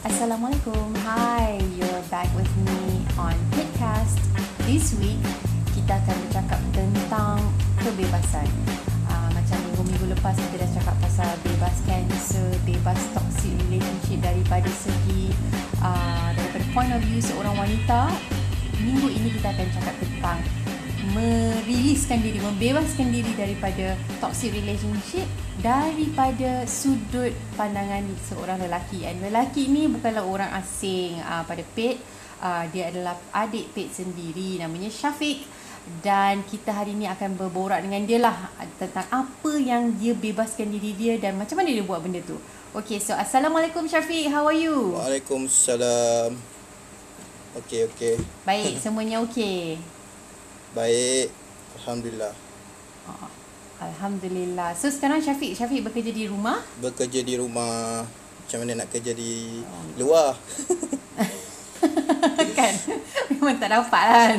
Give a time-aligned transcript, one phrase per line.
[0.00, 0.96] Assalamualaikum.
[1.04, 4.16] Hi, you're back with me on Pitcast.
[4.64, 5.20] This week,
[5.76, 7.36] kita akan bercakap tentang
[7.84, 8.48] kebebasan.
[9.04, 15.36] Uh, macam minggu-minggu lepas kita dah cakap pasal bebas cancer, bebas toxic relationship daripada segi
[15.84, 18.08] uh, daripada point of view seorang wanita.
[18.80, 20.40] Minggu ini kita akan cakap tentang
[21.12, 25.28] meriliskan diri, membebaskan diri daripada toxic relationship
[25.60, 29.04] daripada sudut pandangan seorang lelaki.
[29.04, 32.00] Dan lelaki ni bukanlah orang asing uh, pada Pet.
[32.40, 35.44] Uh, dia adalah adik Pet sendiri namanya Syafiq.
[36.04, 40.92] Dan kita hari ini akan berborak dengan dia lah tentang apa yang dia bebaskan diri
[40.92, 42.36] dia dan macam mana dia buat benda tu.
[42.70, 44.94] Okay, so Assalamualaikum Syafiq, how are you?
[44.94, 46.38] Waalaikumsalam.
[47.58, 48.14] Okey, okey.
[48.46, 49.80] Baik, semuanya okey.
[50.70, 51.34] Baik.
[51.82, 52.30] Alhamdulillah.
[53.10, 53.39] Oh,
[54.00, 54.72] Alhamdulillah.
[54.80, 56.56] So sekarang Syafiq, Syafiq bekerja di rumah?
[56.80, 58.00] Bekerja di rumah.
[58.08, 59.60] Macam mana nak kerja di
[60.00, 60.40] luar?
[62.56, 62.72] kan?
[63.28, 64.36] Memang tak dapat kan?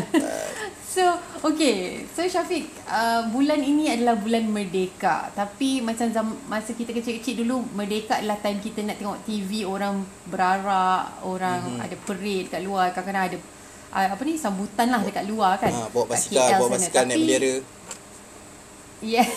[0.90, 1.06] So,
[1.45, 2.09] okay.
[2.09, 5.30] So Syafiq, uh, bulan ini adalah bulan merdeka.
[5.38, 10.02] Tapi macam zam- masa kita kecil-kecil dulu, merdeka adalah time kita nak tengok TV, orang
[10.25, 11.86] berarak, orang mm-hmm.
[11.86, 12.98] ada parade kat luar.
[12.98, 13.38] Kadang-kadang ada
[13.94, 15.70] uh, apa ni sambutan lah dekat luar kan.
[15.70, 17.53] Ha, bawa basikal, bawa basikal naik bendera.
[19.02, 19.33] Yes.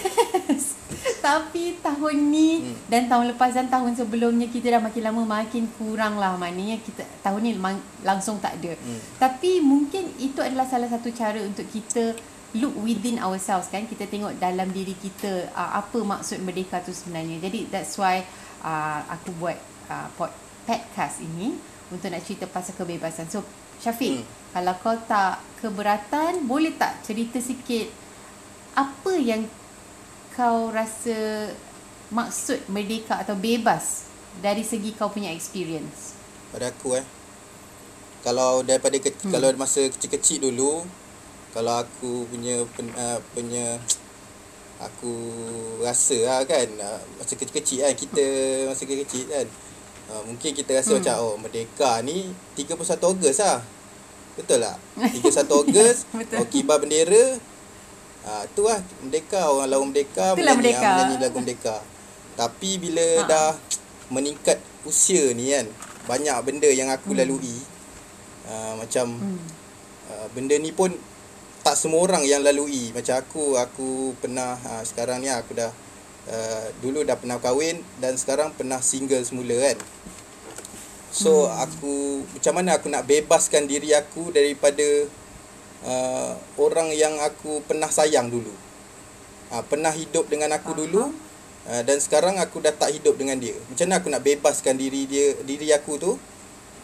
[1.24, 2.84] Tapi tahun ni hmm.
[2.88, 7.00] dan tahun lepas dan tahun sebelumnya kita dah makin lama makin kurang lah maknanya kita
[7.24, 8.76] tahun ni mang, langsung tak ada.
[8.76, 9.00] Hmm.
[9.16, 12.12] Tapi mungkin itu adalah salah satu cara untuk kita
[12.60, 13.88] look within ourselves kan.
[13.88, 17.40] Kita tengok dalam diri kita uh, apa maksud merdeka tu sebenarnya.
[17.40, 18.20] Jadi that's why
[18.60, 19.56] uh, aku buat
[19.88, 20.08] uh,
[20.68, 21.56] podcast ini
[21.88, 23.32] untuk nak cerita pasal kebebasan.
[23.32, 23.40] So
[23.80, 24.52] Syafiq, hmm.
[24.52, 28.03] kalau kau tak keberatan boleh tak cerita sikit
[28.74, 29.46] apa yang
[30.34, 31.50] kau rasa
[32.10, 34.10] maksud merdeka atau bebas
[34.42, 36.18] dari segi kau punya experience?
[36.50, 37.06] Pada aku eh.
[38.24, 39.30] Kalau daripada ke, hmm.
[39.30, 40.82] kalau masa kecil-kecil dulu
[41.54, 43.78] kalau aku punya pen, uh, punya
[44.82, 45.14] aku
[45.86, 48.26] rasa lah kan uh, masa kecil-kecil kan kita
[48.74, 49.46] masa kecil kan
[50.10, 50.98] uh, mungkin kita rasa hmm.
[50.98, 52.74] macam oh merdeka ni 31
[53.06, 53.62] Ogos lah
[54.34, 54.76] betul tak
[55.30, 55.96] 31 Ogos
[56.42, 57.38] oh kibar bendera
[58.24, 61.76] Ha, tu lah Merdeka Orang lawan Merdeka Itulah menyanyi, Merdeka menyanyi lagu Merdeka
[62.40, 63.24] Tapi bila ha.
[63.28, 63.50] dah
[64.08, 64.58] Meningkat
[64.88, 65.68] usia ni kan
[66.08, 67.20] Banyak benda yang aku hmm.
[67.20, 67.56] lalui
[68.48, 69.44] uh, Macam hmm.
[70.08, 70.96] uh, Benda ni pun
[71.60, 75.72] Tak semua orang yang lalui Macam aku Aku pernah uh, Sekarang ni aku dah
[76.32, 79.76] uh, Dulu dah pernah kahwin Dan sekarang pernah single semula kan
[81.12, 81.60] So hmm.
[81.60, 81.94] aku
[82.40, 85.12] Macam mana aku nak bebaskan diri aku Daripada
[85.84, 88.50] uh, orang yang aku pernah sayang dulu.
[89.52, 90.80] Uh, pernah hidup dengan aku uh-huh.
[90.88, 91.02] dulu
[91.68, 93.54] uh, dan sekarang aku dah tak hidup dengan dia.
[93.70, 96.12] Macam mana aku nak bebaskan diri dia diri aku tu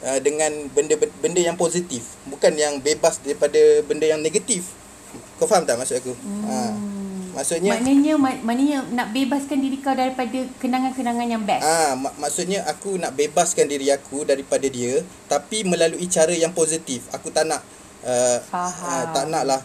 [0.05, 4.77] uh, dengan benda benda yang positif, bukan yang bebas daripada benda yang negatif.
[5.41, 6.15] Kau faham tak maksud aku?
[6.15, 6.45] Hmm.
[6.47, 6.73] Uh,
[7.31, 11.65] maksudnya maknanya mak- maknanya nak bebaskan diri kau daripada kenangan-kenangan yang best.
[11.65, 17.09] Ah, mak- maksudnya aku nak bebaskan diri aku daripada dia tapi melalui cara yang positif.
[17.11, 17.65] Aku tak nak
[18.05, 19.61] uh, uh, tak nak lah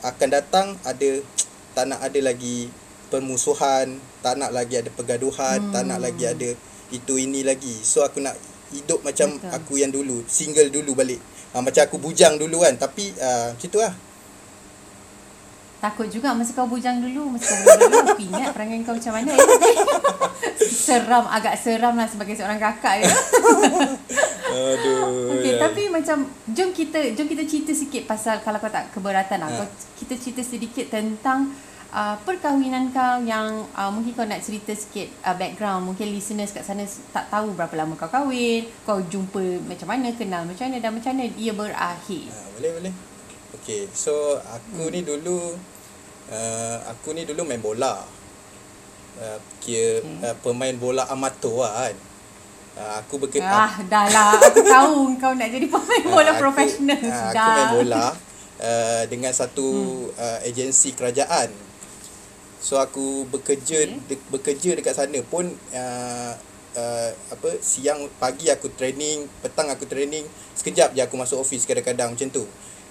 [0.00, 1.10] akan datang ada
[1.76, 2.70] tak nak ada lagi
[3.10, 5.72] permusuhan tak nak lagi ada pergaduhan hmm.
[5.74, 6.50] tak nak lagi ada
[6.90, 8.34] itu ini lagi so aku nak
[8.70, 9.50] hidup macam Betul.
[9.50, 11.18] aku yang dulu single dulu balik
[11.54, 13.94] uh, macam aku bujang dulu kan tapi uh, macam tu lah
[15.80, 19.16] Takut juga masa kau bujang dulu Masa kau bujang dulu Aku ingat perangai kau macam
[19.16, 19.48] mana eh?
[20.84, 23.08] Seram Agak seram lah Sebagai seorang kakak ya.
[24.76, 29.52] Aduh tapi macam Jom kita Jom kita cerita sikit Pasal kalau kau tak keberatan lah
[29.52, 29.64] ha.
[30.00, 31.52] Kita cerita sedikit tentang
[31.92, 36.64] uh, Perkahwinan kau Yang uh, Mungkin kau nak cerita sikit uh, Background Mungkin listeners kat
[36.64, 40.90] sana Tak tahu berapa lama kau kahwin Kau jumpa Macam mana Kenal macam mana Dan
[40.96, 42.94] macam mana dia berakhir ha, Boleh boleh
[43.50, 44.92] Okay, so aku hmm.
[44.94, 45.58] ni dulu
[46.30, 47.98] uh, aku ni dulu main bola.
[49.20, 50.30] Uh, kira okay.
[50.30, 51.96] uh, pemain bola amatur lah kan.
[52.80, 54.40] Uh, aku bekerja Ah, dah lah.
[54.48, 56.96] Aku tahu kau nak jadi pemain bola uh, profesional.
[56.96, 58.06] Uh, aku main bola
[58.56, 59.68] uh, dengan satu
[60.08, 60.16] hmm.
[60.16, 61.52] uh, agensi kerajaan.
[62.60, 64.00] So aku bekerja okay.
[64.08, 66.32] de- bekerja dekat sana pun uh,
[66.76, 70.24] uh, apa siang pagi aku training, petang aku training,
[70.56, 72.44] sekejap je aku masuk office kadang-kadang macam tu.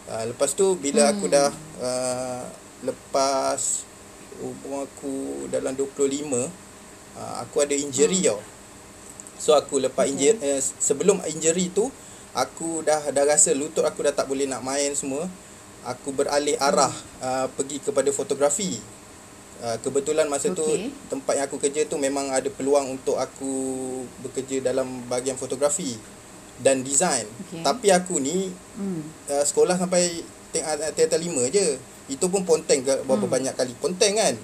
[0.06, 1.13] Uh, lepas tu bila hmm.
[1.18, 1.50] aku dah
[1.81, 2.45] uh,
[2.85, 3.89] lepas
[4.38, 6.47] umur aku dalam 25 uh,
[7.42, 8.38] aku ada injury hmm.
[8.38, 8.58] tau.
[9.39, 10.13] So aku lepas okay.
[10.13, 11.88] injury uh, sebelum injury tu
[12.36, 15.25] aku dah dah rasa lutut aku dah tak boleh nak main semua.
[15.88, 17.24] Aku beralih arah hmm.
[17.24, 18.77] uh, pergi kepada fotografi.
[19.59, 20.59] Uh, kebetulan masa okay.
[20.59, 20.65] tu
[21.07, 23.51] tempat yang aku kerja tu memang ada peluang untuk aku
[24.24, 25.95] bekerja dalam bahagian fotografi.
[26.59, 27.24] dan design.
[27.24, 27.63] Okay.
[27.63, 29.00] Tapi aku ni Hmm.
[29.31, 30.19] uh, sekolah sampai
[30.51, 31.80] tingkatan lima je.
[32.12, 33.31] Itu pun ponteng ke berapa Hmm.
[33.31, 33.71] banyak kali.
[33.80, 34.35] Ponteng kan?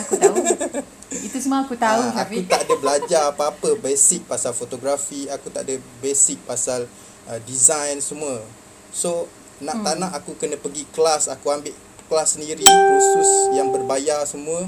[0.00, 0.36] Aku tahu.
[1.22, 5.52] Itu semua aku tahu Ah, tapi aku tak ada belajar apa-apa basic pasal fotografi, aku
[5.52, 6.88] tak ada basic pasal
[7.30, 8.42] uh, design semua.
[8.90, 9.30] So
[9.62, 9.84] nak hmm.
[9.86, 11.74] tak nak aku kena pergi kelas, aku ambil
[12.10, 14.66] kelas sendiri, kursus yang berbayar semua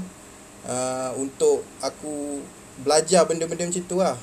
[0.65, 2.41] uh, untuk aku
[2.81, 4.17] belajar benda-benda macam tu lah.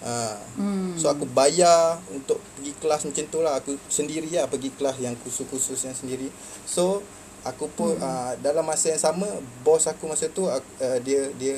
[0.00, 0.96] Uh, Hmm.
[0.96, 5.12] So aku bayar untuk pergi kelas macam tu lah Aku sendiri lah pergi kelas yang
[5.20, 6.32] khusus-khusus yang sendiri
[6.64, 7.04] So
[7.44, 8.04] aku pun hmm.
[8.04, 9.28] uh, dalam masa yang sama
[9.64, 11.56] Bos aku masa tu aku, uh, dia dia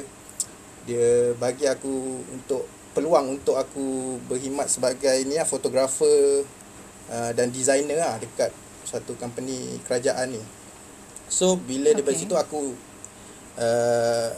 [0.83, 6.45] dia bagi aku untuk peluang untuk aku berkhidmat sebagai ni lah fotografer
[7.09, 8.53] uh, dan designer lah dekat
[8.85, 10.43] satu company kerajaan ni.
[11.33, 12.03] So bila okay.
[12.03, 12.77] daripada situ aku
[13.57, 14.29] uh,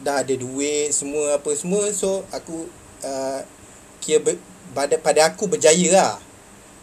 [0.00, 2.64] dah ada duit semua apa semua so aku
[3.04, 3.40] uh,
[4.00, 4.38] kira ber,
[4.72, 6.14] pada pada aku berjaya lah.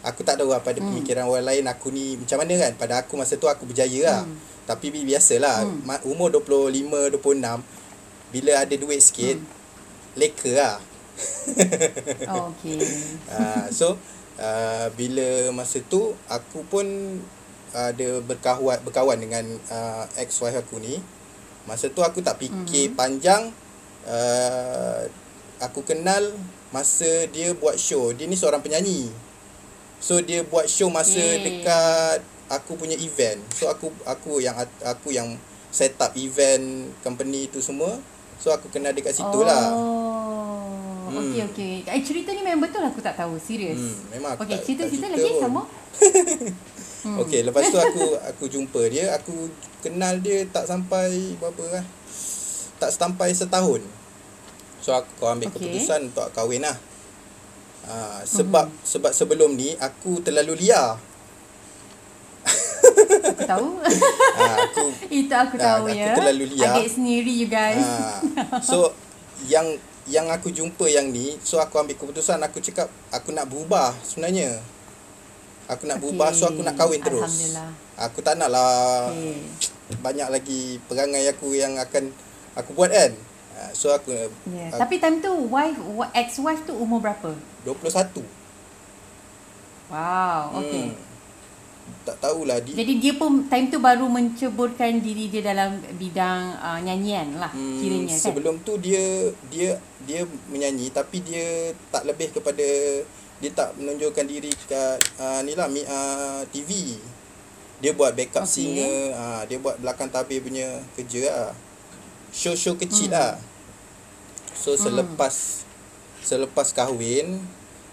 [0.08, 0.88] Aku tak tahu lah pada Hmm.
[0.90, 2.72] pemikiran orang lain aku ni macam mana kan.
[2.74, 4.20] Pada aku masa tu aku berjaya lah.
[4.24, 4.36] Hmm.
[4.64, 5.84] Tapi bi- biasalah Hmm.
[6.04, 7.60] umur 25 26
[8.28, 9.48] bila ada duit sikit Hmm.
[10.14, 10.76] leka lah.
[12.30, 12.78] Oh, okay.
[13.28, 13.98] uh, so
[14.36, 16.86] uh, bila masa tu aku pun
[17.68, 21.02] ada berkawan berkawan dengan uh, ex wife aku ni.
[21.64, 22.96] Masa tu aku tak fikir Mhm.
[22.96, 23.42] panjang
[24.06, 25.00] uh,
[25.58, 26.32] aku kenal
[26.70, 28.08] masa dia buat show.
[28.10, 29.10] Dia ni seorang penyanyi.
[29.98, 31.42] So dia buat show masa Okay.
[31.60, 32.18] dekat
[32.48, 33.42] aku punya event.
[33.52, 35.34] So aku aku yang aku yang
[35.68, 37.98] set up event company tu semua.
[38.38, 39.42] So aku kenal dekat situ oh.
[39.42, 39.66] lah.
[39.70, 39.96] Oh.
[41.08, 41.48] Okay, Hmm.
[41.48, 41.72] okay.
[41.82, 43.40] Eh, cerita ni memang betul aku tak tahu.
[43.40, 43.74] Serius.
[43.74, 45.44] Hmm, memang aku okay, tak- cerita-cerita tak lagi cerita pun.
[45.44, 45.62] sama.
[46.98, 47.14] Hmm.
[47.22, 48.04] Okey, lepas tu aku
[48.34, 49.46] aku jumpa dia, aku
[49.78, 51.84] kenal dia tak sampai berapa lah.
[52.76, 53.86] Tak sampai setahun.
[54.82, 55.62] So aku ambil Okey.
[55.62, 56.74] keputusan untuk kahwin lah.
[57.84, 58.84] Uh, sebab mm-hmm.
[58.84, 60.98] sebab sebelum ni aku terlalu liar.
[63.28, 63.68] Aku tahu.
[63.82, 66.14] Uh, aku Itu aku Ah, tahu aku ya.
[66.14, 66.74] terlalu liar.
[66.74, 67.80] Adik sendiri you guys.
[67.80, 68.18] uh,
[68.60, 68.92] so
[69.46, 69.66] yang
[70.08, 74.56] yang aku jumpa yang ni, so aku ambil keputusan aku cakap aku nak berubah sebenarnya.
[75.68, 77.20] Aku nak berubah so aku nak kahwin terus.
[77.28, 77.70] Alhamdulillah.
[78.08, 79.36] Aku tak nak lah Okay.
[80.00, 82.08] banyak lagi perangai aku yang akan
[82.54, 83.12] aku buat kan.
[83.58, 84.14] Ha, so aku
[84.46, 84.70] Yeah.
[84.70, 87.34] aku Tapi time tu wife wa- ex-wife tu umur berapa?
[87.66, 88.22] 21.
[89.88, 90.86] Wow, okay.
[90.86, 91.06] Hmm.
[92.04, 96.78] Tak tahulah di Jadi dia pun time tu baru menceburkan diri dia dalam bidang uh,
[96.78, 98.20] nyanyian lah hmm, kiranya kan.
[98.22, 99.00] sebelum tu dia
[99.48, 99.72] dia
[100.04, 101.44] dia menyanyi tapi dia
[101.88, 102.64] tak lebih kepada
[103.38, 107.00] dia tak menunjukkan diri kat uh, ni lah uh, TV.
[107.78, 108.52] Dia buat backup Okay.
[108.58, 111.50] singer, uh, dia buat belakang tabir punya kerja lah.
[112.28, 113.16] Show-show kecil Hmm.
[113.16, 113.32] lah.
[114.58, 114.90] So Hmm.
[114.90, 115.62] selepas
[116.18, 117.38] selepas kahwin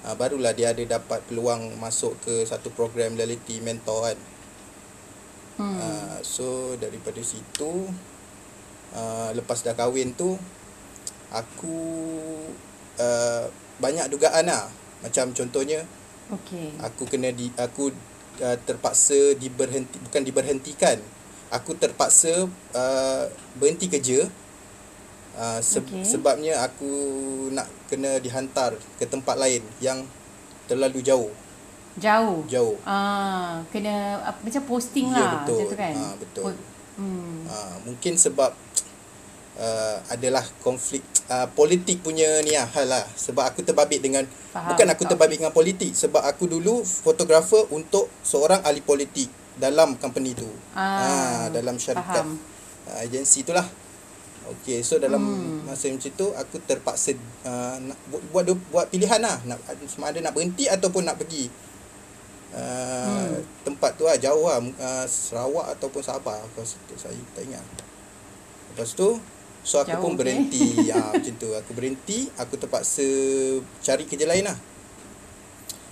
[0.02, 4.18] uh, barulah dia ada dapat peluang masuk ke satu program reality mentor kan.
[5.62, 5.78] Hmm.
[5.78, 7.88] Uh, so daripada situ
[8.98, 10.36] uh, lepas dah kahwin tu
[11.30, 11.78] aku
[12.98, 13.46] uh,
[13.78, 14.66] banyak dugaan lah.
[15.06, 15.86] Macam contohnya
[16.34, 16.74] okay.
[16.82, 17.94] aku kena di aku
[18.42, 20.98] uh, terpaksa diberhenti bukan diberhentikan.
[21.54, 23.24] Aku terpaksa uh,
[23.56, 24.26] berhenti kerja
[25.36, 26.02] uh, se- Okey.
[26.02, 26.90] sebabnya aku
[27.50, 30.04] nak kena dihantar ke tempat lain yang
[30.66, 31.32] terlalu jauh,
[31.96, 32.44] Jauh.
[32.46, 32.76] jauh.
[32.84, 35.56] Ah, kena apa, macam posting Ya, lah betul.
[35.58, 35.94] macam tu kan.
[35.96, 36.44] Ah, betul.
[36.46, 37.44] Po- Hmm.
[37.44, 38.56] Uh, mungkin sebab
[39.58, 44.72] uh, adalah konflik uh, politik punya ni lah hal lah sebab aku terbabit dengan Faham.
[44.72, 50.32] bukan aku terbabit dengan politik sebab aku dulu fotografer untuk seorang ahli politik dalam company
[50.34, 52.40] tu Ah, dalam syarikat faham.
[52.88, 53.68] uh, agensi tu lah
[54.46, 55.66] Okey, so dalam Hmm.
[55.66, 59.58] masa macam tu aku terpaksa uh, nak buat, buat dua- buat pilihan lah nak
[59.90, 61.50] sama ada nak berhenti ataupun nak pergi
[62.54, 63.42] uh, Hmm.
[63.66, 67.66] tempat tu lah jauh lah uh, Sarawak ataupun Sabah aku rasa tu saya tak ingat.
[68.70, 69.18] Lepas tu
[69.66, 73.08] so aku Jauh, pun berhenti ah macam tu aku berhenti aku terpaksa
[73.82, 74.58] cari kerja lain lah.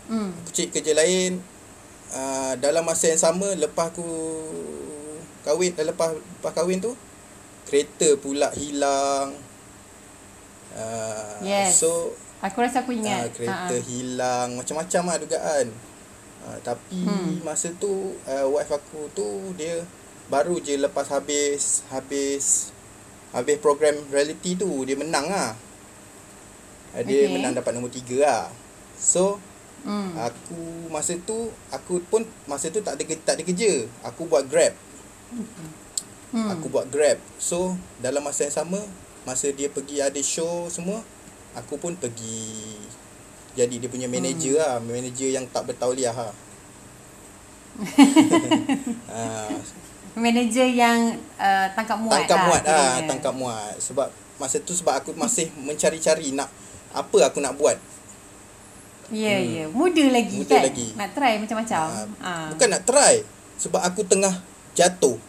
[0.05, 0.29] Hmm.
[0.29, 1.41] Aku cari kerja lain
[2.13, 4.05] uh, dalam masa yang sama lepas aku
[5.41, 6.93] kahwin lepas lepas kahwin tu
[7.73, 9.33] kereta pula hilang.
[10.71, 11.81] Uh, Yes.
[11.81, 13.33] So Aku rasa aku uh, ingat.
[13.33, 13.81] kereta Ah, ah.
[13.81, 15.67] hilang macam-macam lah dugaan.
[16.43, 17.41] Uh, tapi Hmm.
[17.41, 19.25] masa tu uh, wife aku tu
[19.55, 19.81] dia
[20.29, 22.69] baru je lepas habis habis
[23.31, 25.57] habis program reality tu dia menang lah.
[26.93, 27.33] Uh, dia Okay.
[27.33, 28.53] menang dapat nombor 3 lah.
[28.93, 29.41] So
[29.83, 30.15] Hmm.
[30.15, 33.83] Aku masa tu aku pun masa tu tak ada tak ada kerja.
[34.05, 34.71] Aku buat Grab.
[36.33, 36.49] Hmm.
[36.51, 37.21] Aku buat Grab.
[37.37, 38.81] So dalam masa yang sama
[39.23, 40.99] masa dia pergi ada show semua
[41.53, 42.75] aku pun pergi
[43.53, 46.33] jadi dia punya manager lah manager yang tak bertauliah lah
[49.07, 49.49] Ah,
[50.13, 52.45] Manager yang uh, tangkap muat tangkap lah.
[52.45, 53.07] muat ah kiranya.
[53.07, 56.51] tangkap muat sebab masa tu sebab aku masih mencari-cari nak
[56.91, 57.77] apa aku nak buat
[59.07, 59.45] Ya, Hmm.
[59.47, 59.65] ya.
[59.69, 60.63] Muda lagi Muda kan?
[60.63, 60.87] lagi.
[60.95, 61.85] Nak try macam-macam.
[61.85, 62.47] Ah, Ah.
[62.49, 63.21] bukan nak try
[63.55, 64.31] sebab aku tengah
[64.73, 65.19] jatuh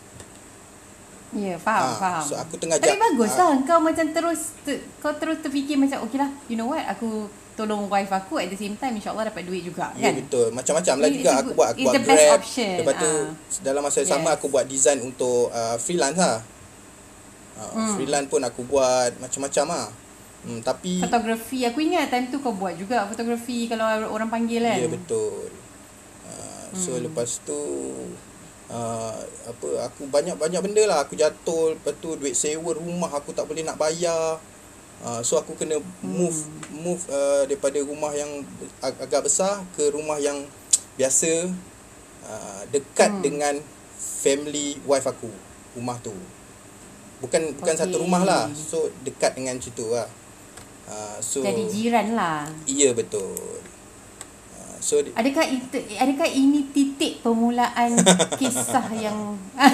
[1.34, 2.22] Ya, faham, Ah, faham.
[2.22, 3.50] so aku tengah Tapi bagus ah.
[3.50, 7.26] lah kau macam terus ter, kau terus terfikir macam okay lah, you know what, aku
[7.54, 10.18] tolong wife aku at the same time insyaAllah dapat duit juga Ya kan?
[10.18, 12.94] betul Macam-macam lah It's juga Aku buat Aku it's buat the best grab option, Lepas
[12.96, 13.24] tu ah.
[13.62, 14.34] Dalam masa yang sama Yes.
[14.34, 16.36] Aku buat design untuk uh, Freelance lah
[17.54, 17.94] uh, Hmm.
[17.94, 19.86] Freelance pun aku buat Macam-macam lah
[20.42, 24.74] hmm, Tapi Fotografi, aku ingat time tu kau buat juga fotografi kalau orang panggil kan?
[24.76, 25.46] Ya betul
[26.26, 27.06] uh, So Hmm.
[27.06, 27.58] lepas tu
[28.66, 33.44] uh, apa aku banyak-banyak benda lah aku jatuh lepas tu duit sewa rumah aku tak
[33.44, 34.40] boleh nak bayar
[35.00, 36.80] uh, so aku kena move Hmm.
[36.83, 38.42] move uh, daripada rumah yang
[38.80, 40.42] ag- agak besar ke rumah yang
[40.94, 41.49] biasa
[42.23, 43.23] uh, dekat Hmm.
[43.23, 43.54] dengan
[43.94, 45.28] family wife aku
[45.73, 46.14] rumah tu
[47.18, 47.83] bukan bukan Okey.
[47.83, 50.04] satu rumah lah so dekat dengan situ lah
[50.85, 52.44] uh, so Jadi jiran lah.
[52.64, 53.33] iya betul
[54.84, 55.64] so Adakah itu,
[55.96, 57.96] adakah ini titik permulaan
[58.40, 59.40] kisah yang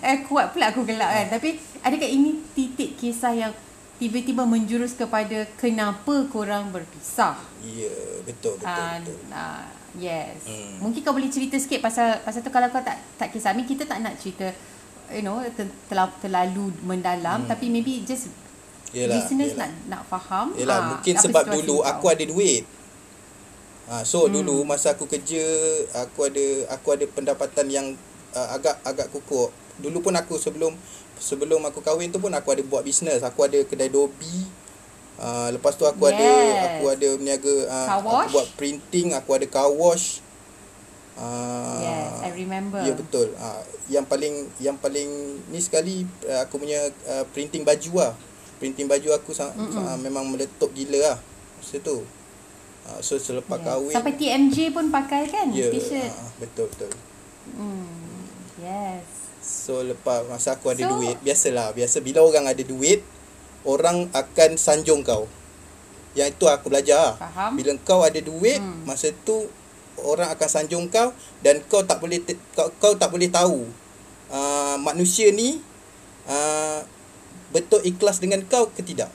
[0.00, 3.52] eh kuat pula aku gelak kan tapi adakah ini titik kisah yang
[3.96, 7.90] tiba-tiba menjurus kepada kenapa korang berpisah iya
[8.22, 9.18] betul betul, Ah, betul.
[9.32, 9.64] ah,
[9.96, 10.78] yes Hmm.
[10.80, 13.66] mungkin kau boleh cerita sikit pasal pasal tu kalau kau tak tak kisah I mean,
[13.66, 14.52] kita tak nak cerita
[15.08, 17.50] you know ter- terlalu, terlalu mendalam Hmm.
[17.50, 18.28] tapi maybe just
[18.88, 19.66] Yelah, listeners yelah.
[19.66, 21.84] nak nak faham Yelah, ah, mungkin sebab dulu kau.
[21.84, 22.64] aku ada duit.
[23.88, 24.36] Ha, so hmm.
[24.36, 25.40] dulu masa aku kerja,
[25.96, 27.86] aku ada aku ada pendapatan yang
[28.36, 29.48] uh, agak agak kukuh.
[29.80, 30.76] Dulu pun aku sebelum
[31.16, 33.24] sebelum aku kahwin tu pun aku ada buat bisnes.
[33.24, 34.44] Aku ada kedai dobi.
[35.18, 36.78] Uh, lepas tu aku ada Yes.
[36.78, 40.20] aku ada berniaga uh, aku buat printing, aku ada car wash.
[41.18, 43.34] Uh, yes I remember Ya betul.
[43.34, 45.08] Uh, yang paling yang paling
[45.48, 46.78] ni sekali uh, aku punya
[47.08, 48.12] uh, printing baju lah.
[48.62, 51.18] Printing baju aku sa- sa- memang meletup gila lah
[51.58, 52.04] masa tu.
[52.88, 53.66] Uh, so selepas Yes.
[53.68, 56.88] kahwin Sampai TMJ pun pakai kan ya T-shirt uh, betul betul.
[57.52, 58.24] hmm.
[58.58, 59.04] Yes
[59.38, 63.00] So lepas masa aku ada So- duit, biasalah, biasa bila orang ada duit,
[63.62, 65.24] orang akan sanjung kau.
[66.12, 67.16] Yang itu aku belajar.
[67.16, 67.56] Faham.
[67.56, 68.84] Bila kau ada duit, Hmm.
[68.84, 69.48] masa tu
[70.00, 72.20] orang akan sanjung kau dan kau tak boleh
[72.52, 73.66] kau, kau tak boleh tahu
[74.28, 75.58] uh, manusia ni
[76.24, 76.80] uh,
[77.48, 79.08] betul ikhlas dengan kau ke tidak.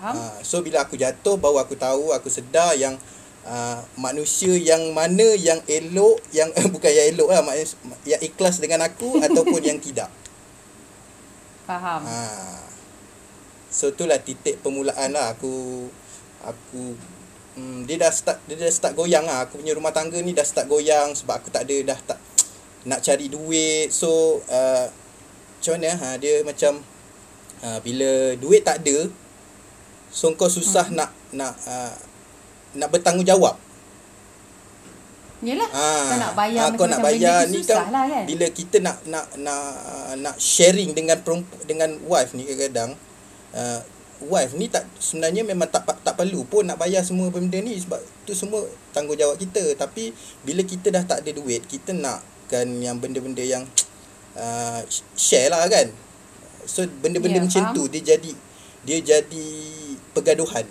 [0.00, 2.96] Faham Uh, so bila aku jatuh baru aku tahu, aku sedar yang
[3.44, 7.68] uh, manusia yang mana yang elok, yang bukan yang elok lah, maknanya
[8.08, 10.08] yang ikhlas dengan aku ataupun yang tidak.
[11.68, 12.20] Faham Ha.
[13.70, 15.86] So itulah titik permulaan lah aku
[16.42, 16.98] aku
[17.54, 19.46] hmm, dia dah start dia dah start goyang lah.
[19.46, 22.18] Aku punya rumah tangga ni dah start goyang sebab aku tak ada dah tak
[22.90, 23.94] nak cari duit.
[23.94, 24.90] So uh,
[25.60, 26.82] macam mana ha dia macam
[27.62, 29.06] uh, bila duit tak ada
[30.10, 30.96] so kau susah hmm.
[30.98, 31.94] nak nak uh,
[32.76, 33.56] nak bertanggungjawab.
[35.40, 38.76] Yelah Ah, Kau nak bayar ah, kau nak bayar ni kan, lah kan bila kita
[38.84, 39.72] nak nak nak
[40.20, 41.16] nak sharing dengan
[41.64, 42.92] dengan wife ni kadang-kadang
[43.56, 43.80] uh,
[44.28, 47.96] wife ni tak sebenarnya memang tak tak perlu pun nak bayar semua benda ni sebab
[48.28, 50.12] tu semua tanggungjawab kita tapi
[50.44, 53.64] bila kita dah tak ada duit kita nakkan yang benda-benda yang
[54.36, 54.84] uh,
[55.16, 55.88] share lah kan
[56.68, 57.76] so benda-benda Ya, macam faham.
[57.80, 58.32] tu dia jadi
[58.84, 59.48] dia jadi
[60.12, 60.66] pergaduhan.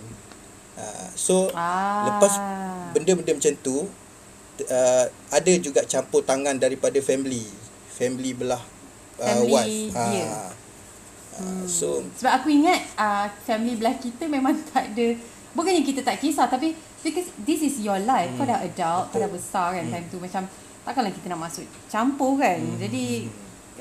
[0.79, 2.08] Uh, so ah.
[2.08, 2.34] lepas
[2.96, 3.84] benda-benda macam tu
[4.67, 7.48] uh, ada juga campur tangan daripada family.
[8.00, 8.63] Family belah
[9.19, 9.96] uh, Family wife.
[9.96, 10.51] uh,
[11.36, 15.08] uh, so Sebab aku ingat uh, Family belah kita memang tak ada
[15.51, 16.72] Bukannya kita tak kisah Tapi
[17.03, 18.31] Because this is your life.
[18.39, 19.41] Kau dah adult Kau dah Betul.
[19.41, 20.43] besar kan Time tu macam
[20.88, 22.60] Takkanlah kita nak masuk Campur kan.
[22.79, 23.27] Jadi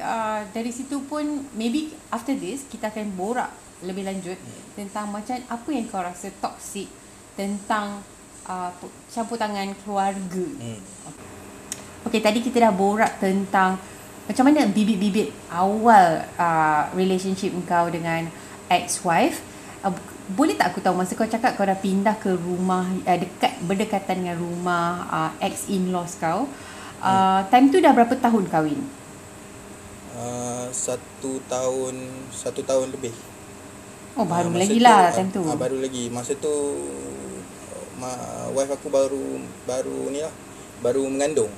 [0.02, 4.38] uh, Dari situ pun Maybe after this Kita akan borak Lebih lanjut
[4.74, 6.90] Tentang macam Apa yang kau rasa toxic
[7.38, 8.02] Tentang
[8.46, 8.70] uh,
[9.10, 10.80] Campur tangan keluarga hmm.
[12.08, 13.76] Okay, tadi kita dah borak tentang
[14.24, 18.30] macam mana bibit-bibit awal uh, relationship kau dengan
[18.70, 19.42] ex-wife.
[19.84, 19.92] Uh,
[20.32, 24.24] boleh tak aku tahu masa kau cakap kau dah pindah ke rumah uh, dekat berdekatan
[24.24, 26.48] dengan rumah uh, ex-in-laws kau.
[27.02, 28.78] Uh, time tu dah berapa tahun kahwin?
[30.18, 31.94] uh, satu tahun
[32.34, 33.14] satu tahun lebih
[34.18, 35.42] Oh, baru Ah, lagi lah ah, time tu.
[35.46, 36.50] ah, baru lagi masa tu
[38.02, 38.10] ma,
[38.50, 40.34] wife aku baru baru ni lah
[40.82, 41.50] baru mengandung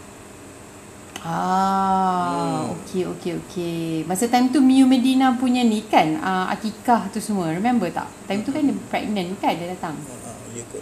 [1.21, 2.81] Ah, hmm.
[2.81, 3.81] okay, okay, okay.
[4.09, 8.09] Masa time tu Miu Medina punya ni kan, uh, akikah tu semua, remember tak?
[8.25, 9.93] Time tu kan dia pregnant kan dia datang.
[10.25, 10.81] Ah, ya kot.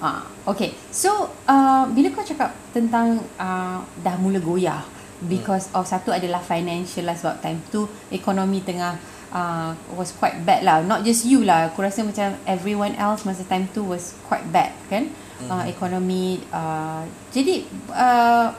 [0.00, 0.72] Ah, okay.
[0.88, 4.80] So, uh, bila kau cakap tentang uh, dah mula goyah
[5.28, 5.76] because hmm.
[5.76, 8.96] of satu adalah financial lah sebab time tu ekonomi tengah
[9.34, 10.82] uh, was quite bad lah.
[10.82, 11.70] Not just you lah.
[11.70, 15.10] Aku rasa macam everyone else masa time tu was quite bad kan.
[15.40, 15.48] Hmm.
[15.48, 16.42] Uh, ekonomi.
[16.52, 18.52] Uh, jadi, uh,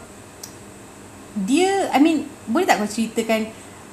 [1.45, 3.47] dia, I mean, boleh tak kau ceritakan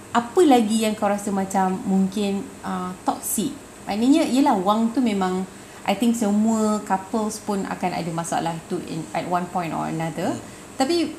[0.09, 3.55] apa lagi yang kau rasa macam mungkin uh, toxic?
[3.87, 5.45] Maknanya, yelah wang tu memang
[5.89, 10.37] I think semua couples pun akan ada masalah tu in, at one point or another.
[10.37, 10.45] Hmm.
[10.77, 11.17] Tapi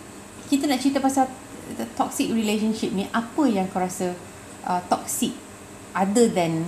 [0.50, 1.30] kita nak cerita pasal
[1.78, 4.14] the toxic relationship ni apa yang kau rasa
[4.66, 5.34] uh, toxic
[5.96, 6.68] other than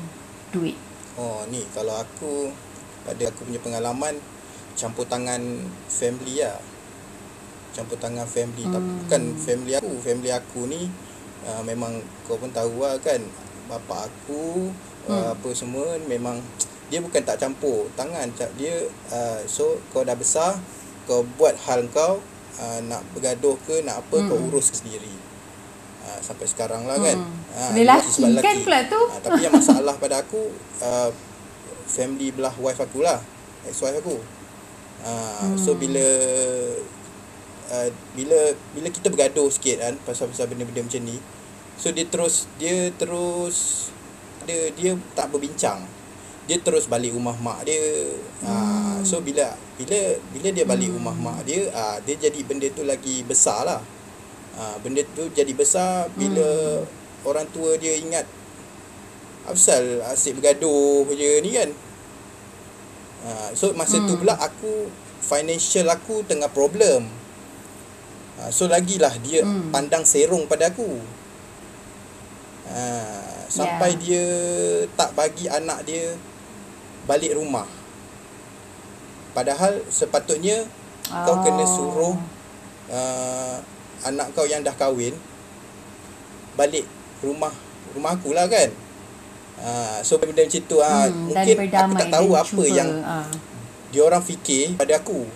[0.53, 0.77] duit?
[1.17, 2.51] Oh ni kalau aku
[3.03, 4.17] pada aku punya pengalaman
[4.77, 5.41] campur tangan
[5.89, 6.59] family lah.
[7.71, 8.73] Campur tangan family hmm.
[8.75, 10.91] tapi bukan family aku, family aku ni
[11.47, 13.23] uh, memang kau pun tahu lah kan
[13.71, 14.69] bapa aku
[15.07, 15.15] uh, hmm.
[15.15, 16.43] uh, apa semua memang
[16.91, 18.27] dia bukan tak campur tangan
[18.59, 18.83] dia
[19.15, 20.59] uh, so kau dah besar
[21.07, 22.19] kau buat hal kau
[22.59, 24.27] uh, nak bergaduh ke nak apa mm.
[24.27, 25.15] kau urus sendiri
[26.05, 27.37] uh, sampai sekarang lah kan mm.
[27.55, 31.09] uh, lelaki kan pula tu uh, tapi yang masalah pada aku uh,
[31.85, 33.19] family belah wife aku lah
[33.67, 34.17] ex wife aku
[35.05, 35.57] uh, mm.
[35.57, 36.05] so bila
[37.71, 38.39] uh, bila
[38.75, 41.17] bila kita bergaduh sikit kan pasal-pasal benda-benda macam ni
[41.79, 43.89] so dia terus dia terus
[44.45, 45.81] dia dia tak berbincang
[46.49, 48.49] dia terus balik rumah mak dia hmm.
[48.49, 50.97] uh, so bila bila bila dia balik hmm.
[50.97, 53.81] rumah mak dia uh, dia jadi benda tu lagi besar lah
[54.57, 57.27] uh, benda tu jadi besar bila hmm.
[57.27, 58.25] orang tua dia ingat
[59.41, 61.69] Afsal asyik bergaduh je ni kan
[63.25, 64.07] uh, so masa hmm.
[64.07, 64.87] tu pula aku
[65.21, 67.09] financial aku tengah problem
[68.37, 69.73] uh, so lagilah dia hmm.
[69.73, 71.01] pandang serong pada aku
[72.69, 73.99] uh, sampai yeah.
[73.99, 74.25] dia
[74.95, 76.15] tak bagi anak dia
[77.05, 77.67] balik rumah.
[79.31, 80.63] Padahal sepatutnya
[81.11, 81.23] oh.
[81.27, 82.15] kau kena suruh
[82.91, 83.57] uh,
[84.07, 85.13] anak kau yang dah kahwin
[86.55, 86.85] balik
[87.21, 87.53] rumah
[87.93, 88.69] rumah aku lah kan.
[89.61, 93.29] Uh, so benda macam tu uh, mungkin aku tak tahu apa cuba, yang uh.
[93.93, 95.27] dia orang fikir pada aku.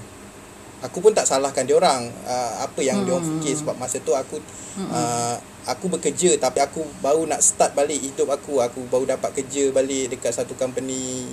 [0.82, 3.06] Aku pun tak salahkan dia orang uh, apa yang hmm.
[3.06, 4.42] dia orang fikir sebab masa tu aku
[4.82, 4.90] hmm.
[4.90, 5.36] uh,
[5.70, 8.66] aku bekerja tapi aku baru nak start balik hidup aku.
[8.66, 11.30] Aku baru dapat kerja balik dekat satu company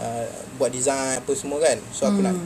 [0.00, 0.26] uh,
[0.56, 2.26] buat design apa semua kan so aku hmm.
[2.26, 2.36] nak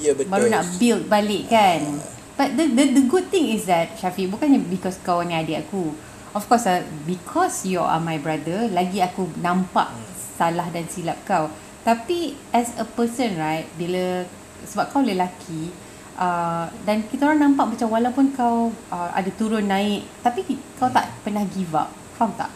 [0.00, 0.30] yeah, betul.
[0.32, 1.80] Baru nak build balik kan?
[1.82, 2.00] Uh,
[2.36, 5.92] but the, the the good thing is that Syafiq bukannya because kau ni adik aku.
[6.36, 10.04] Of course uh, because you are my brother lagi aku nampak hmm.
[10.36, 11.48] salah dan silap kau.
[11.86, 14.26] Tapi as a person right bila
[14.66, 15.70] sebab kau lelaki
[16.18, 20.44] uh, dan kita orang nampak macam walaupun kau uh, ada turun naik tapi
[20.76, 21.88] kau tak pernah give up.
[22.18, 22.50] Faham tak?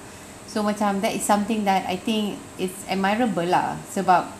[0.50, 3.79] So macam that is something that I think it's admirable lah.
[3.94, 4.39] Sebab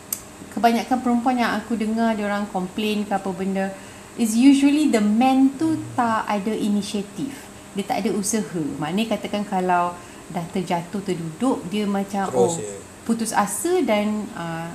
[0.55, 3.71] kebanyakan perempuan yang aku dengar dia orang complain ke apa benda
[4.19, 7.33] is usually the man tu tak ada inisiatif.
[7.77, 8.63] Dia tak ada usaha.
[8.83, 9.95] Maknanya katakan kalau
[10.31, 12.75] dah terjatuh terduduk dia macam terus, oh ya.
[13.03, 14.69] putus asa dan uh,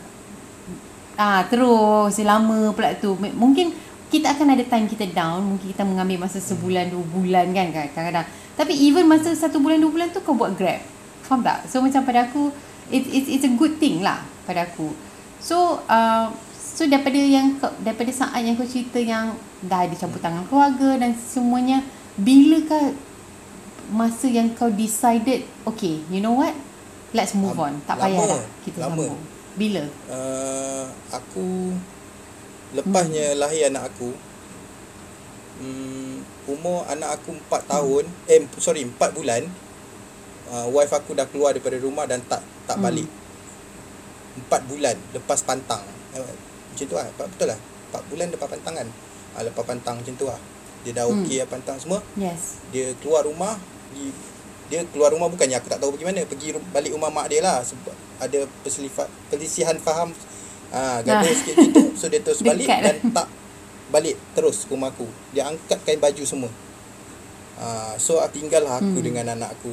[1.16, 3.14] ah terus lama pula tu.
[3.20, 3.72] Mungkin
[4.10, 8.28] kita akan ada time kita down mungkin kita mengambil masa sebulan dua bulan kan kadang-kadang
[8.56, 10.80] tapi even masa satu bulan dua bulan tu kau buat grab
[11.26, 11.66] Faham tak?
[11.66, 12.54] So macam pada aku
[12.94, 14.94] it, it, It's a good thing lah Pada aku
[15.46, 20.42] So uh, So daripada yang Daripada saat yang kau cerita yang Dah ada campur tangan
[20.50, 21.86] keluarga Dan semuanya
[22.18, 22.98] Bilakah
[23.94, 26.58] Masa yang kau decided Okay you know what
[27.14, 28.98] Let's move on Tak payah dah Kita lama.
[28.98, 29.22] sambung
[29.54, 29.86] Bila?
[30.10, 31.78] Uh, aku
[32.74, 33.40] Lepasnya hmm.
[33.40, 34.10] lahir anak aku
[35.62, 36.18] um,
[36.50, 38.32] Umur anak aku 4 tahun hmm.
[38.34, 39.46] Eh sorry 4 bulan
[40.50, 42.86] uh, wife aku dah keluar daripada rumah dan tak tak hmm.
[44.36, 44.44] Balik.
[44.44, 45.84] Empat bulan lepas pantang.
[46.12, 46.34] Uh,
[46.72, 47.08] macam tu lah.
[47.16, 47.60] Betul lah.
[47.60, 48.88] Empat bulan lepas pantangan.
[49.36, 50.40] Uh, lepas pantang macam tu lah.
[50.84, 51.42] Dia dah okey hmm.
[51.42, 52.00] lah pantang semua.
[52.20, 52.60] Yes.
[52.70, 53.56] Dia keluar rumah.
[53.96, 54.12] Dia,
[54.66, 56.22] dia keluar rumah bukannya aku tak tahu pergi mana.
[56.28, 57.64] Pergi balik rumah mak dia lah.
[57.64, 60.12] Sebab ada perselifat, pelisihan faham.
[60.76, 61.32] Uh, gaduh nah.
[61.32, 61.84] sikit gitu.
[61.96, 63.28] So dia terus balik dan tak
[63.90, 65.08] balik terus rumah aku.
[65.32, 66.52] Dia angkat kain baju semua.
[67.56, 69.06] Uh, so tinggal lah aku hmm.
[69.06, 69.72] dengan anak aku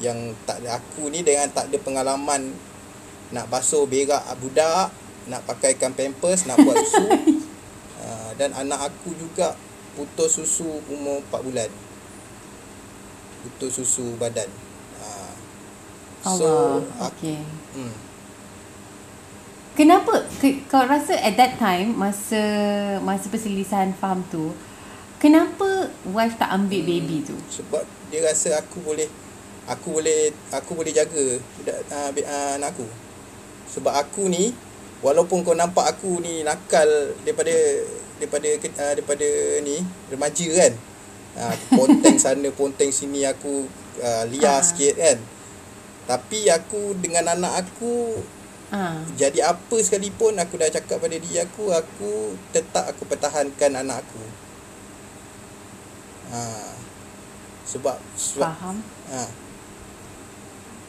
[0.00, 2.56] yang tak ada aku ni dengan tak ada pengalaman
[3.34, 4.94] nak basuh berak budak
[5.26, 7.06] nak pakaikan pampers nak buat susu
[8.02, 9.58] uh, dan anak aku juga
[9.98, 11.70] putus susu umur 4 bulan
[13.42, 14.46] putus susu badan
[15.02, 15.32] uh,
[16.22, 16.46] so
[16.82, 17.10] Allah.
[17.10, 17.42] okay.
[17.74, 17.94] hmm.
[19.76, 22.40] Kenapa ke, kau rasa at that time masa
[23.04, 24.56] masa perselisihan faham tu
[25.20, 27.36] kenapa wife tak ambil baby tu?
[27.52, 29.04] Sebab dia rasa aku boleh
[29.68, 32.88] aku boleh aku boleh jaga budak uh, anak aku.
[33.70, 34.54] Sebab aku ni
[35.04, 36.88] walaupun kau nampak aku ni nakal
[37.22, 37.52] daripada
[38.16, 39.28] daripada uh, daripada
[39.60, 40.72] ni remaja kan.
[41.36, 43.68] Uh, ponteng sana ponteng sini aku
[44.00, 44.64] uh, liar Ah.
[44.64, 45.18] sikit kan.
[46.06, 48.22] Tapi aku dengan anak aku
[48.66, 48.98] Ha.
[49.14, 54.18] jadi apa sekalipun aku dah cakap pada diri aku aku tetap aku pertahankan anak aku.
[56.34, 56.74] Ha.
[57.62, 58.76] Sebab sebab Faham.
[59.06, 59.22] ha.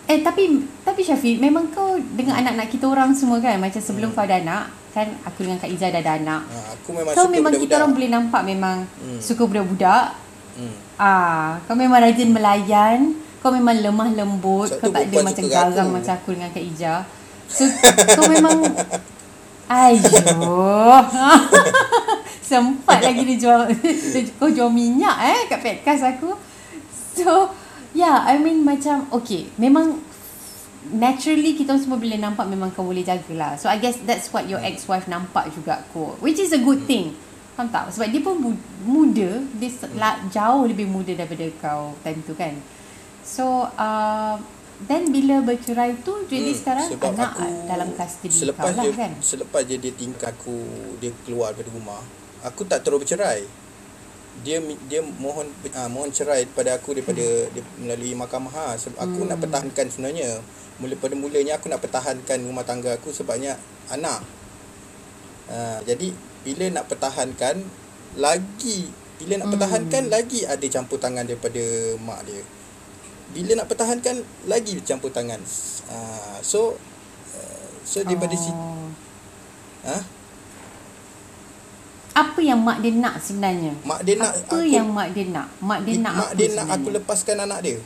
[0.08, 0.44] Eh tapi
[0.82, 4.16] tapi Syafiq memang kau dengan anak-anak kita orang semua kan macam sebelum Hmm.
[4.16, 6.42] kau ada anak kan aku dengan Kak Iza dah ada anak.
[6.44, 9.20] ha aku memang Kau suka memang kita orang boleh nampak memang Hmm.
[9.20, 10.06] suka budak-budak.
[10.56, 10.74] Hmm.
[10.98, 15.76] Ah, kau memang rajin melayan, kau memang lemah lembut, Satu kau tak ada macam garang
[15.86, 15.94] aku.
[15.94, 16.96] macam aku dengan Kak Ija.
[17.48, 17.64] So
[18.16, 18.58] kau memang
[19.68, 20.08] Ayo.
[22.42, 23.62] Sempat lagi dia jual
[24.40, 26.32] kau jual minyak eh kat podcast aku.
[27.14, 27.52] So
[27.98, 29.98] yeah, I mean macam okay, memang
[30.88, 33.58] naturally kita semua boleh nampak memang kau boleh jagalah.
[33.58, 36.22] So I guess that's what your ex-wife nampak juga kot.
[36.22, 37.12] Which is a good thing.
[37.58, 37.90] Faham tak?
[37.90, 42.38] Sebab dia pun mu- muda, dia se- la- jauh lebih muda daripada kau time tu
[42.38, 42.54] kan.
[43.26, 44.38] So uh,
[44.86, 48.94] then bila bercerai tu jadi Hmm, sekarang anak aku dalam custody selepas kau lah dia,
[48.94, 49.12] kan.
[49.20, 50.56] Selepas dia, dia tingkat aku
[51.02, 52.02] dia keluar daripada rumah,
[52.46, 53.44] aku tak terus bercerai.
[54.46, 57.52] Dia dia mohon uh, mohon cerai daripada aku daripada hmm.
[57.54, 58.66] dia, melalui mahkamah ha.
[58.78, 59.30] sebab aku Hmm.
[59.34, 60.30] nak pertahankan sebenarnya.
[60.78, 63.58] Mula pada mulanya aku nak pertahankan rumah tangga aku sebabnya
[63.90, 64.22] anak.
[65.50, 66.14] Uh, jadi
[66.46, 67.66] bila nak pertahankan
[68.20, 69.54] lagi bila nak Hmm.
[69.58, 71.62] pertahankan lagi ada campur tangan daripada
[71.98, 72.42] mak dia.
[73.34, 75.42] Bila nak pertahankan lagi campur tangan.
[75.90, 76.78] Uh, so
[77.34, 78.42] uh, so daripada oh.
[78.42, 78.68] situ
[79.88, 80.17] ha
[82.18, 83.78] Apa yang mak dia nak sebenarnya?
[83.86, 85.48] mak dia nak apa aku yang mak dia nak?
[85.62, 87.78] Mak dia nak mak dia nak aku lepaskan anak dia.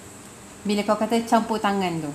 [0.63, 2.12] Bila kau kata campur tangan tu.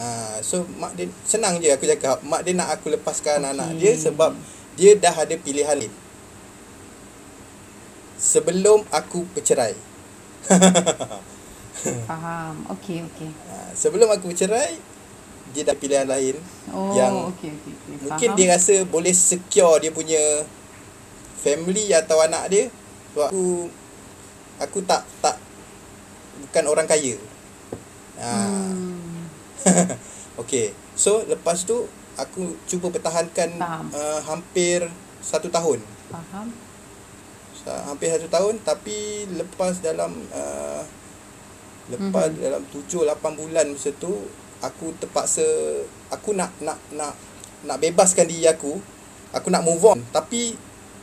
[0.00, 3.52] Ha, so mak dia senang je aku cakap mak dia nak aku lepaskan okay.
[3.52, 4.32] anak dia sebab
[4.80, 5.92] dia dah ada pilihan lain.
[8.16, 9.76] Sebelum aku bercerai.
[12.08, 12.54] Faham.
[12.72, 13.30] Okey, okey.
[13.52, 14.80] Ha, sebelum aku bercerai
[15.50, 16.38] dia dah pilihan lain
[16.70, 17.72] Oh, Yang okey, okey.
[17.74, 17.94] okey.
[18.06, 18.38] Mungkin Faham.
[18.38, 20.22] dia rasa boleh secure dia punya
[21.40, 22.64] family atau anak dia
[23.10, 23.44] sebab aku
[24.58, 25.36] aku tak tak
[26.40, 27.16] bukan orang kaya.
[28.16, 28.30] Ha.
[28.30, 29.24] Hmm.
[30.40, 30.72] Okey.
[30.94, 33.86] So lepas tu aku cuba pertahankan Faham.
[33.90, 34.84] uh, hampir
[35.20, 35.80] satu tahun.
[36.08, 36.52] Faham.
[37.56, 40.82] Sa- Hampir satu tahun tapi lepas dalam uh,
[41.88, 42.30] lepas Mhm.
[42.30, 42.44] mm-hmm.
[42.44, 44.28] dalam tujuh lapan bulan masa tu
[44.60, 45.44] aku terpaksa
[46.08, 47.16] aku nak nak nak
[47.64, 48.76] nak bebaskan diri aku.
[49.30, 50.56] Aku nak move on tapi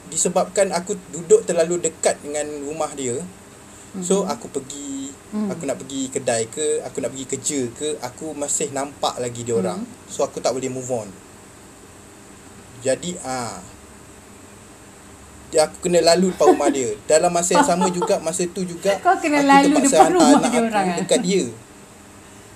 [0.08, 3.20] disebabkan aku duduk terlalu dekat dengan rumah dia.
[3.20, 4.04] Mm-hmm.
[4.04, 4.32] So Mhm.
[4.32, 5.52] aku pergi Hmm.
[5.52, 9.60] Aku nak pergi kedai ke, aku nak pergi kerja ke, aku masih nampak lagi dia
[9.60, 9.84] orang.
[9.84, 10.08] Hmm.
[10.08, 11.12] So aku tak boleh move on.
[12.80, 13.60] Jadi ah
[15.52, 16.96] dia aku kena lalu depan rumah dia.
[17.12, 20.48] Dalam masa yang sama juga masa tu juga Kau kena aku lalu depan rumah anak
[20.48, 20.98] dia aku orang, eh?
[21.04, 21.44] dekat dia.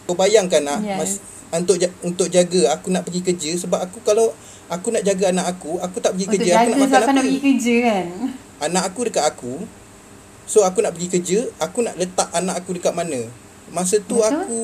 [0.08, 0.96] Kau bayangkan nak Yes.
[0.96, 1.12] mas,
[1.52, 1.76] untuk
[2.08, 4.32] untuk jaga aku nak pergi kerja sebab aku kalau
[4.72, 7.12] aku nak jaga anak aku, aku tak pergi Untuk kerja, aku nak makan apa?
[7.12, 8.06] nak pergi kerja kan?
[8.62, 9.54] anak aku dekat aku
[10.48, 13.28] so aku nak pergi kerja aku nak letak anak aku dekat mana
[13.70, 14.32] masa tu Betul.
[14.32, 14.62] aku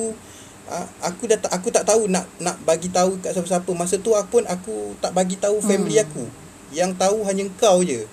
[0.99, 4.39] aku dah tak aku tak tahu nak nak bagi tahu kat siapa-siapa masa tu aku
[4.39, 6.05] pun aku tak bagi tahu family Hmm.
[6.07, 6.23] aku
[6.75, 8.03] yang tahu hanya kau je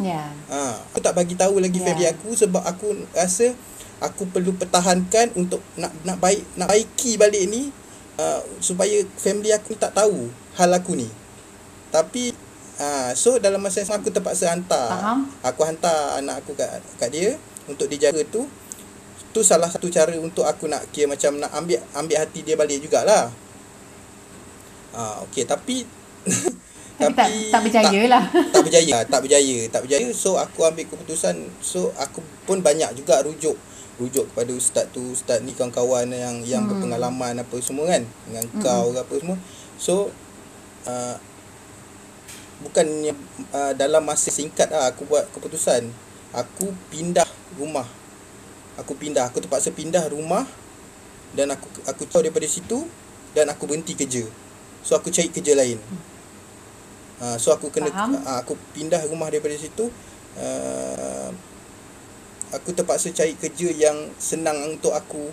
[0.00, 0.32] Ya.
[0.50, 1.84] ha aku tak bagi tahu lagi Ya.
[1.86, 3.54] family aku sebab aku rasa
[4.02, 7.70] aku perlu pertahankan untuk nak nak baik nak baiki balik ni
[8.18, 10.26] uh, supaya family aku tak tahu
[10.60, 11.08] hal aku ni.
[11.88, 12.36] Tapi
[12.76, 14.92] uh, so dalam masa yang sama aku terpaksa hantar.
[14.92, 15.18] Faham?
[15.40, 16.68] aku hantar anak aku kat
[17.00, 18.44] kat dia untuk dijaga tu.
[19.30, 22.78] Tu salah satu cara untuk aku nak kira macam nak ambil ambil hati dia balik
[22.78, 23.30] jugalah.
[24.90, 25.86] Ah okey tapi
[27.00, 28.24] Tapi tak tak berjaya lah.
[28.52, 30.08] tak berjaya tak berjaya tak berjaya.
[30.12, 31.48] So aku ambil keputusan.
[31.58, 33.56] So aku pun banyak juga rujuk.
[33.96, 36.76] Rujuk kepada ustaz tu ustaz ni kawan-kawan yang yang Hmm.
[36.76, 38.04] berpengalaman apa semua kan.
[38.28, 39.36] Dengan kau ke apa semua.
[39.80, 40.12] So
[40.86, 41.16] uh,
[42.60, 43.16] bukannya
[43.52, 45.88] uh, dalam masa singkat lah aku buat keputusan
[46.36, 47.26] aku pindah
[47.58, 47.88] rumah.
[48.78, 50.46] Aku pindah aku terpaksa pindah rumah
[51.36, 52.86] dan aku aku tahu daripada situ
[53.36, 54.24] dan aku berhenti kerja.
[54.80, 55.80] So aku cari kerja lain.
[57.20, 59.92] Uh, so aku kena uh, aku pindah rumah daripada situ
[60.40, 61.28] uh,
[62.50, 65.28] aku terpaksa cari kerja yang senang untuk aku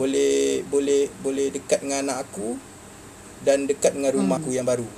[0.00, 2.56] boleh boleh boleh dekat dengan anak aku
[3.42, 4.46] dan dekat dengan rumah Hmm.
[4.46, 4.88] aku yang baru.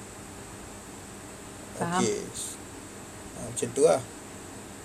[1.81, 2.01] Faham?
[2.01, 2.21] okey.
[3.41, 4.01] Uh, macam tu lah.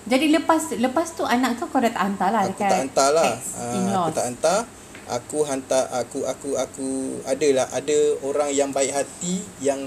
[0.06, 3.32] Jadi lepas lepas tu anak kau kau dah tak hantar lah aku tak hantar lah.
[3.74, 4.06] in-laws.
[4.06, 4.58] aku tak hantar.
[5.06, 6.88] Aku hantar aku aku aku
[7.22, 9.86] adalah ada orang yang baik hati yang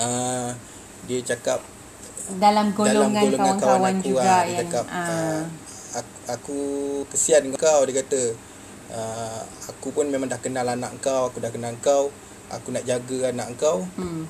[0.00, 0.48] uh,
[1.04, 1.60] dia cakap
[2.40, 5.42] dalam golongan, dalam golongan kawan kawan-kawan aku juga ah, dia yang cakap uh,
[5.92, 6.58] aku, aku
[7.12, 8.22] kesian dengan kau dia kata.
[8.94, 12.08] Uh, aku pun memang dah kenal anak kau aku dah kenal kau
[12.48, 13.84] aku nak jaga anak kau.
[13.96, 14.26] Hmm.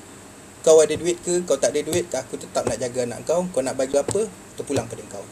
[0.61, 1.45] kau ada duit ke?
[1.45, 3.45] Kau tak ada duit aku tetap nak jaga anak kau.
[3.49, 4.25] Kau nak bagi apa?
[4.55, 5.25] Terpulang pada kau.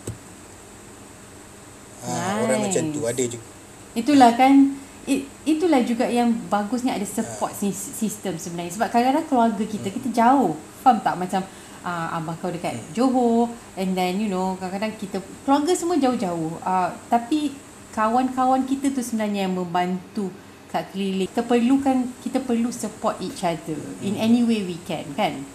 [2.04, 2.76] Ha, orang Nice.
[2.76, 3.46] macam tu ada juga.
[3.94, 7.58] Itulah kan it, itulah juga yang bagusnya ada support Ah.
[7.58, 8.76] sis- system sebenarnya.
[8.76, 10.54] Sebab kadang-kadang keluarga kita kita jauh.
[10.84, 11.16] Faham tak?
[11.16, 11.42] Macam
[11.82, 16.60] uh, abah kau dekat Johor and then you know kadang-kadang kita keluarga semua jauh-jauh.
[16.60, 17.56] Uh, tapi
[17.94, 20.28] kawan-kawan kita tu sebenarnya yang membantu
[20.74, 21.30] kat keliling.
[21.30, 25.46] Kita perlukan kita perlu support each other in any way we can kan?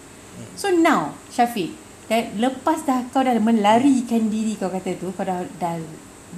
[0.55, 1.75] So now Syafiq
[2.07, 5.75] dan lepas dah kau dah melarikan diri kau kata tu kau dah dah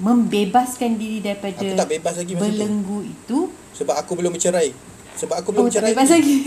[0.02, 2.46] membebaskan diri daripada Aku tak bebas lagi masa tu.
[2.50, 3.38] belenggu itu.
[3.78, 4.74] Sebab aku belum bercerai
[5.16, 6.38] sebab aku oh belum tak bercerai bebas lagi.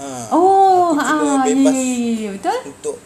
[0.00, 2.58] Ha, oh ha bebas ya, ya, ya, betul?
[2.72, 2.96] untuk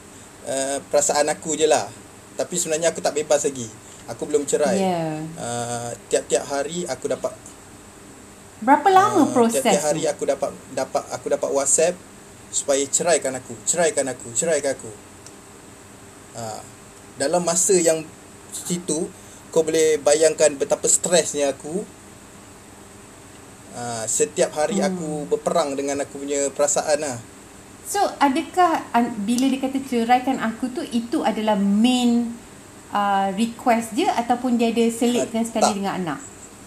[0.47, 1.91] uh, perasaan aku je lah.
[2.39, 3.67] Tapi sebenarnya aku tak bebas lagi.
[4.07, 4.79] Aku belum cerai.
[4.79, 5.19] Ya.
[5.35, 7.35] Uh, tiap-tiap hari aku dapat
[8.61, 11.95] berapa lama Ah, proses Tiap-tiap hari tu aku dapat dapat aku dapat WhatsApp
[12.51, 14.93] supaya ceraikan aku, ceraikan aku, ceraikan aku.
[16.35, 16.63] Ha,
[17.17, 18.07] dalam masa yang
[18.51, 19.11] situ
[19.51, 21.83] kau boleh bayangkan betapa stresnya aku.
[23.75, 24.87] Ha, setiap hari Hmm.
[24.87, 27.19] aku berperang dengan aku punya perasaan lah.
[27.85, 28.81] so adakah
[29.27, 32.33] bila dia kata ceraikan aku tu itu adalah main
[32.89, 35.75] uh, request dia ataupun dia ada selitkan Ah, sekali tak.
[35.77, 36.19] dengan anak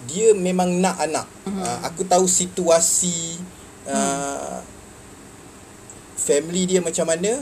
[0.05, 1.25] Dia memang nak anak.
[1.49, 1.57] Mhm.
[1.57, 3.41] Ha, aku tahu situasi
[3.89, 4.61] uh,
[6.17, 7.41] family dia macam mana.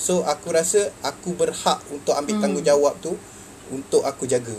[0.00, 2.42] So aku rasa aku berhak untuk ambil Hmm.
[2.48, 3.12] tanggungjawab tu
[3.68, 4.56] untuk aku jaga.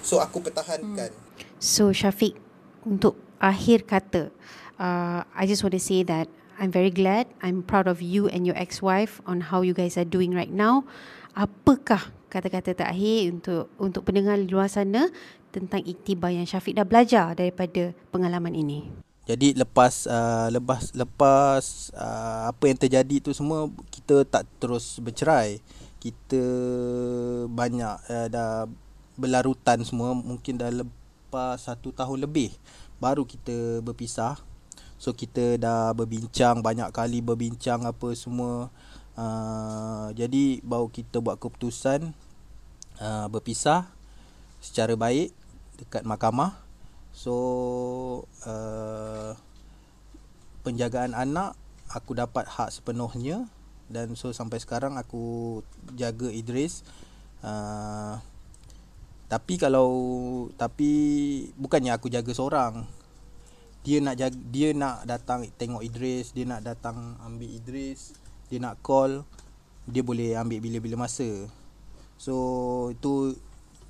[0.00, 1.12] So aku pertahankan.
[1.60, 2.38] So Syafiq,
[2.86, 4.32] untuk akhir kata,
[4.80, 8.48] uh, I just want to say that I'm very glad, I'm proud of you and
[8.48, 10.88] your ex-wife on how you guys are doing right now.
[11.36, 15.12] Apakah kata-kata terakhir untuk untuk pendengar di luar sana
[15.56, 18.84] tentang iktibar yang Syafiq dah belajar daripada pengalaman ini?
[19.26, 25.64] Jadi lepas uh, lepas lepas uh, apa yang terjadi tu semua kita tak terus bercerai.
[25.98, 26.42] Kita
[27.48, 28.68] banyak uh, dah
[29.16, 32.52] berlarutan semua mungkin dah lepas satu tahun lebih
[33.00, 34.38] baru kita berpisah.
[34.94, 38.70] So kita dah berbincang banyak kali berbincang apa semua.
[39.16, 42.12] Uh, jadi baru kita buat keputusan
[43.00, 43.88] uh, berpisah
[44.60, 45.32] secara baik
[45.76, 46.56] dekat mahkamah.
[47.16, 47.34] So
[48.44, 49.32] uh,
[50.66, 51.56] penjagaan anak
[51.88, 53.48] aku dapat hak sepenuhnya
[53.86, 55.60] dan so sampai sekarang aku
[55.94, 56.82] jaga Idris.
[57.40, 58.18] Uh,
[59.26, 59.90] tapi kalau
[60.58, 60.90] tapi
[61.58, 62.86] bukannya aku jaga seorang.
[63.86, 68.18] Dia nak jaga, dia nak datang tengok Idris, dia nak datang ambil Idris,
[68.50, 69.22] dia nak call,
[69.86, 71.46] dia boleh ambil bila-bila masa.
[72.18, 72.34] So
[72.90, 73.38] itu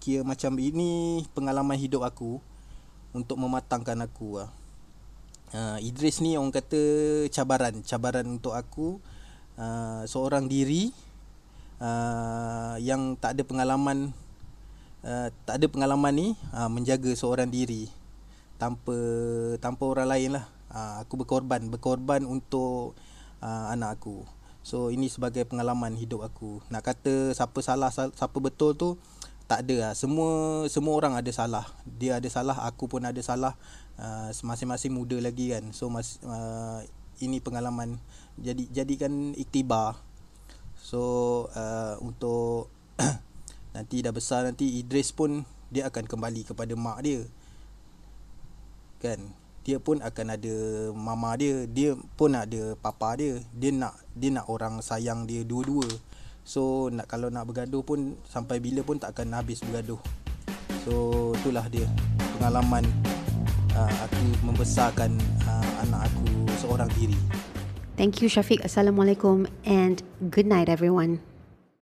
[0.07, 2.38] kira macam ini pengalaman hidup aku
[3.11, 4.55] untuk mematangkan aku lah.
[5.51, 6.79] Uh, Idris ni orang kata
[7.35, 9.03] cabaran, cabaran untuk aku
[9.59, 10.95] uh, seorang diri
[11.83, 14.14] uh, yang tak ada pengalaman
[15.03, 17.90] uh, tak ada pengalaman ni uh, menjaga seorang diri
[18.62, 18.95] tanpa
[19.59, 20.47] tanpa orang lain lah.
[20.71, 22.95] Uh, aku berkorban, berkorban untuk
[23.42, 24.23] uh, anak aku.
[24.62, 26.62] So ini sebagai pengalaman hidup aku.
[26.71, 28.95] Nak kata siapa salah siapa betul tu
[29.47, 29.93] tak ada lah.
[29.95, 31.67] Semua semua orang ada salah.
[31.87, 33.55] Dia ada salah, aku pun ada salah.
[33.97, 35.71] Uh, masing-masing muda lagi kan.
[35.73, 36.83] So mas, uh,
[37.23, 37.97] ini pengalaman
[38.37, 39.97] jadi jadikan iktibar.
[40.77, 42.69] So uh, untuk
[43.75, 47.25] nanti dah besar nanti Idris pun dia akan kembali kepada mak dia.
[49.01, 49.33] Kan?
[49.67, 50.55] Dia pun akan ada
[50.95, 53.43] mama dia, dia pun ada papa dia.
[53.51, 55.87] Dia nak dia nak orang sayang dia dua-dua.
[56.47, 59.99] So nak kalau nak bergaduh pun sampai bila pun tak akan habis bergaduh.
[60.87, 61.91] So itulah dia
[62.39, 62.87] pengalaman
[63.75, 67.19] uh, aku membesarkan uh, anak aku seorang diri.
[67.99, 68.63] Thank you Syafiq.
[68.63, 71.19] Assalamualaikum and good night everyone.